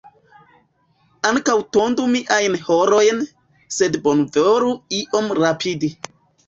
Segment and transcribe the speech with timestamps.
[1.31, 3.23] Ankaŭ tondu miajn harojn,
[3.79, 5.97] sed bonvolu iom rapidi.